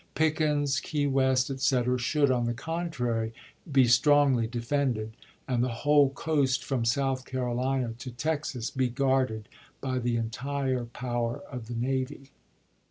Pickens, 0.15 0.79
Key 0.79 1.05
West, 1.05 1.51
etc., 1.51 1.99
should, 1.99 2.31
on 2.31 2.47
the 2.47 2.55
contrary, 2.55 3.35
be 3.71 3.85
strongly 3.85 4.47
defended, 4.47 5.15
and 5.47 5.63
the 5.63 5.69
whole 5.85 6.09
coast 6.09 6.63
from 6.63 6.85
South 6.85 7.23
Carolina 7.23 7.93
to 7.99 8.09
Texas 8.09 8.71
be 8.71 8.87
guarded 8.89 9.47
by 9.79 9.99
the 9.99 10.15
entire 10.17 10.85
power 10.85 11.41
of 11.51 11.67
the 11.67 11.75
navy. 11.75 12.31